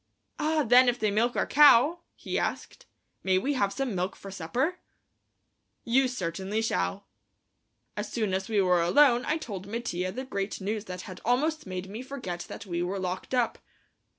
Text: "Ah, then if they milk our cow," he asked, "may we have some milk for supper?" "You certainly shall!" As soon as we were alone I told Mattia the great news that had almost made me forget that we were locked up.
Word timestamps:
"Ah, 0.39 0.63
then 0.63 0.89
if 0.89 0.97
they 0.97 1.11
milk 1.11 1.35
our 1.35 1.45
cow," 1.45 1.99
he 2.15 2.39
asked, 2.39 2.87
"may 3.23 3.37
we 3.37 3.53
have 3.53 3.71
some 3.71 3.93
milk 3.93 4.15
for 4.15 4.31
supper?" 4.31 4.79
"You 5.83 6.07
certainly 6.07 6.59
shall!" 6.63 7.05
As 7.95 8.11
soon 8.11 8.33
as 8.33 8.49
we 8.49 8.59
were 8.63 8.81
alone 8.81 9.23
I 9.25 9.37
told 9.37 9.67
Mattia 9.67 10.11
the 10.11 10.25
great 10.25 10.59
news 10.59 10.85
that 10.85 11.01
had 11.01 11.21
almost 11.23 11.67
made 11.67 11.87
me 11.87 12.01
forget 12.01 12.47
that 12.49 12.65
we 12.65 12.81
were 12.81 12.97
locked 12.97 13.35
up. 13.35 13.59